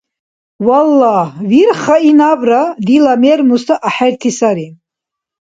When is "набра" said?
2.19-2.63